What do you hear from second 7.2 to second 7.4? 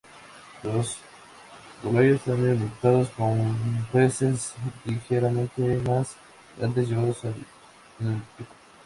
en